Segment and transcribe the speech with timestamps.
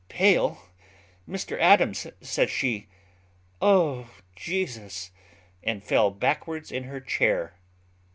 [0.09, 0.57] "Pale!
[1.29, 2.87] Mr Adams," says she;
[3.61, 5.11] "O Jesus!"
[5.63, 7.53] and fell backwards in her chair.